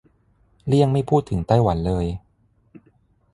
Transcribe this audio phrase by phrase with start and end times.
[0.67, 2.05] เลี่ยงไม่พูดถึงไต้หวันเลย